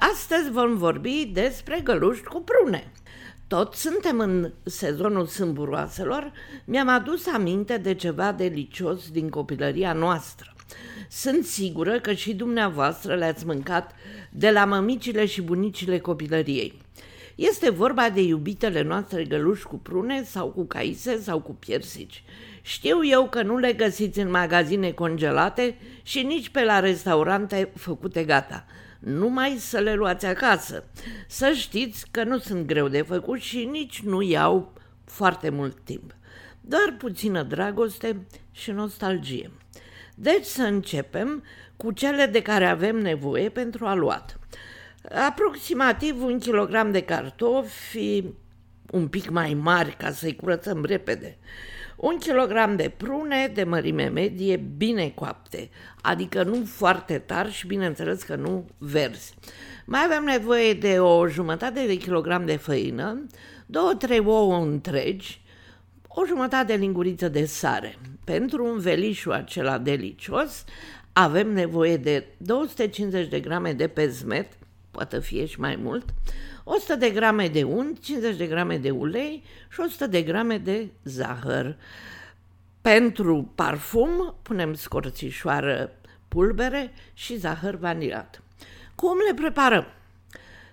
[0.00, 2.92] Astăzi vom vorbi despre găluști cu prune.
[3.46, 6.32] Tot suntem în sezonul sâmburoaselor,
[6.64, 10.54] mi-am adus aminte de ceva delicios din copilăria noastră.
[11.10, 13.94] Sunt sigură că și dumneavoastră le-ați mâncat
[14.30, 16.80] de la mămicile și bunicile copilăriei.
[17.34, 22.22] Este vorba de iubitele noastre găluși cu prune sau cu caise sau cu piersici.
[22.62, 28.24] Știu eu că nu le găsiți în magazine congelate și nici pe la restaurante făcute
[28.24, 28.66] gata.
[28.98, 30.84] Numai să le luați acasă.
[31.26, 34.72] Să știți că nu sunt greu de făcut și nici nu iau
[35.04, 36.14] foarte mult timp.
[36.60, 39.50] Doar puțină dragoste și nostalgie.
[40.14, 41.44] Deci să începem
[41.76, 44.38] cu cele de care avem nevoie pentru aluat.
[45.26, 48.24] Aproximativ un kilogram de cartofi,
[48.90, 51.38] un pic mai mari ca să-i curățăm repede,
[52.00, 55.70] un kilogram de prune de mărime medie bine coapte,
[56.00, 59.34] adică nu foarte tari și bineînțeles că nu verzi.
[59.84, 63.26] Mai avem nevoie de o jumătate de kilogram de făină,
[63.66, 65.42] două, trei ouă întregi,
[66.08, 67.98] o jumătate de linguriță de sare.
[68.24, 70.64] Pentru un velișu acela delicios
[71.12, 74.57] avem nevoie de 250 de grame de pezmet,
[74.98, 76.14] poate fi și mai mult,
[76.64, 80.88] 100 de grame de unt, 50 de grame de ulei și 100 de grame de
[81.04, 81.76] zahăr.
[82.80, 85.92] Pentru parfum punem scorțișoară
[86.28, 88.42] pulbere și zahăr vanilat.
[88.94, 89.86] Cum le preparăm?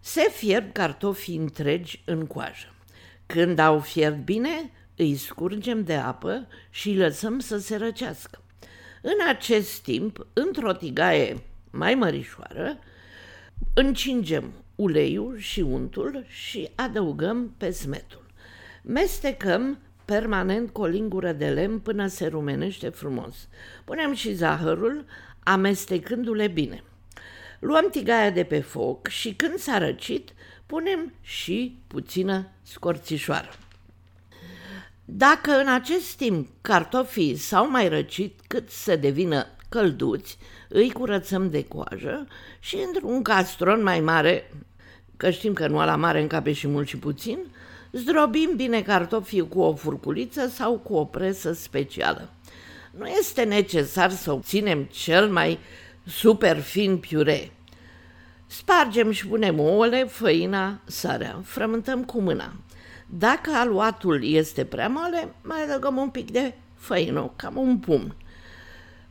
[0.00, 2.74] Se fierb cartofii întregi în coajă.
[3.26, 8.42] Când au fiert bine, îi scurgem de apă și îi lăsăm să se răcească.
[9.00, 12.78] În acest timp, într-o tigaie mai mărișoară,
[13.74, 18.26] încingem uleiul și untul și adăugăm pesmetul.
[18.82, 23.48] Mestecăm permanent cu o lingură de lemn până se rumenește frumos.
[23.84, 25.04] Punem și zahărul,
[25.42, 26.82] amestecându-le bine.
[27.58, 30.32] Luăm tigaia de pe foc și când s-a răcit,
[30.66, 33.48] punem și puțină scorțișoară.
[35.04, 40.38] Dacă în acest timp cartofii s-au mai răcit cât să devină călduți,
[40.68, 42.26] îi curățăm de coajă
[42.60, 44.50] și într-un castron mai mare,
[45.16, 47.38] că știm că nu la mare încape și mult și puțin,
[47.92, 52.28] zdrobim bine cartofii cu o furculiță sau cu o presă specială.
[52.98, 55.58] Nu este necesar să obținem cel mai
[56.06, 57.52] super fin piure.
[58.46, 62.52] Spargem și punem ouăle, făina, sarea, frământăm cu mâna.
[63.06, 68.14] Dacă aluatul este prea mare, mai adăugăm un pic de făină, cam un pumn.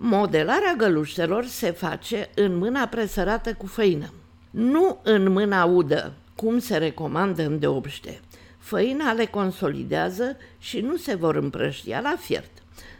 [0.00, 4.12] Modelarea găluștelor se face în mâna presărată cu făină,
[4.50, 8.20] nu în mâna udă, cum se recomandă în deopște.
[8.58, 12.50] Făina le consolidează și nu se vor împrăștia la fiert.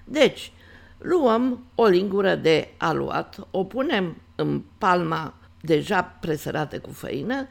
[0.05, 0.53] Deci,
[0.99, 7.47] luăm o lingură de aluat, o punem în palma deja presărată cu făină,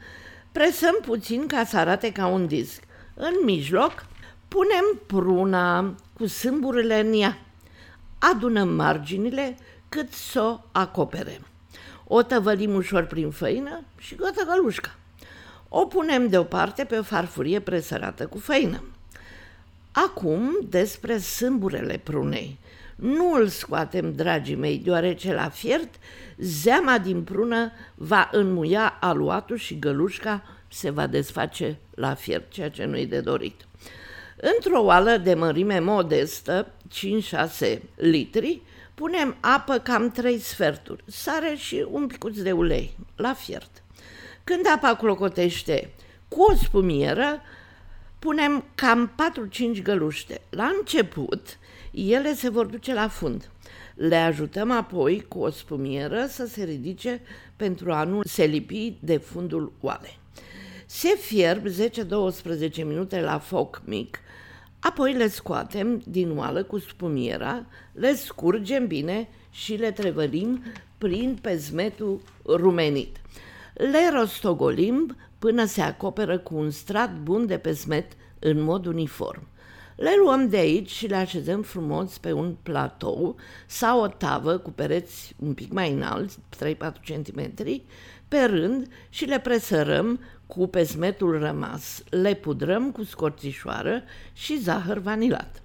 [0.52, 2.82] presăm puțin ca să arate ca un disc.
[3.14, 4.06] În mijloc
[4.48, 7.38] punem pruna cu sâmburile în ea.
[8.18, 9.56] Adunăm marginile
[9.88, 11.40] cât să o acopere.
[12.06, 14.96] O tăvălim ușor prin făină și gata gălușca.
[15.68, 18.82] O punem deoparte pe o farfurie presărată cu făină.
[19.92, 22.58] Acum despre sâmburele prunei.
[22.96, 25.94] Nu îl scoatem, dragii mei, deoarece la fiert
[26.38, 32.84] zeama din prună va înmuia aluatul și gălușca se va desface la fiert, ceea ce
[32.84, 33.66] nu-i de dorit.
[34.40, 36.72] Într-o oală de mărime modestă,
[37.64, 38.62] 5-6 litri,
[38.94, 43.82] punem apă cam 3 sferturi, sare și un picuț de ulei la fiert.
[44.44, 45.90] Când apa clocotește
[46.28, 47.42] cu o spumieră,
[48.18, 49.12] punem cam
[49.78, 50.40] 4-5 găluște.
[50.50, 51.58] La început,
[51.90, 53.50] ele se vor duce la fund.
[53.94, 57.20] Le ajutăm apoi cu o spumieră să se ridice
[57.56, 60.18] pentru a nu se lipi de fundul oalei.
[60.90, 64.20] Se fierb 10-12 minute la foc mic,
[64.78, 70.62] apoi le scoatem din oală cu spumiera, le scurgem bine și le trevărim
[70.98, 73.16] prin pezmetul rumenit.
[73.74, 79.46] Le rostogolim până se acoperă cu un strat bun de pezmet în mod uniform.
[79.96, 83.36] Le luăm de aici și le așezăm frumos pe un platou
[83.66, 87.52] sau o tavă cu pereți un pic mai înalți, 3-4 cm,
[88.28, 92.02] pe rând și le presărăm cu pesmetul rămas.
[92.10, 94.02] Le pudrăm cu scorțișoară
[94.32, 95.62] și zahăr vanilat.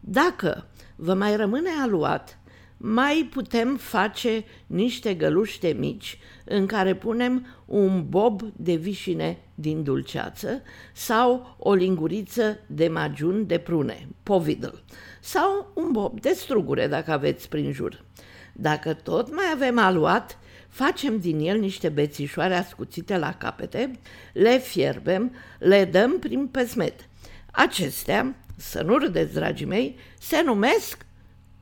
[0.00, 0.66] Dacă
[0.96, 2.38] vă mai rămâne aluat,
[2.76, 10.62] mai putem face niște găluște mici în care punem un bob de vișine din dulceață
[10.92, 14.74] sau o linguriță de majun de prune, povidl,
[15.20, 18.04] sau un bob de strugure dacă aveți prin jur.
[18.52, 23.90] Dacă tot mai avem aluat, facem din el niște bețișoare ascuțite la capete,
[24.32, 27.08] le fierbem, le dăm prin pesmet.
[27.50, 31.06] Acestea, să nu râdeți, dragii mei, se numesc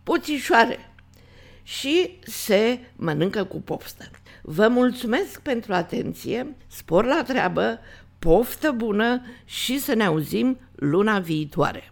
[0.02, 0.92] puțișoare
[1.62, 4.10] și se mănâncă cu poftă.
[4.42, 7.80] Vă mulțumesc pentru atenție, spor la treabă,
[8.18, 11.88] poftă bună și să ne auzim luna viitoare.